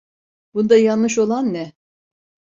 Bunda 0.53 0.77
yanlış 0.77 1.17
olan 1.17 1.53
ne? 1.53 1.73